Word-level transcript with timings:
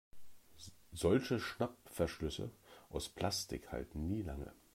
Solche 0.93 1.39
Schnappverschlüsse 1.39 2.49
aus 2.89 3.07
Plastik 3.09 3.71
halten 3.71 4.07
nie 4.07 4.23
lange. 4.23 4.51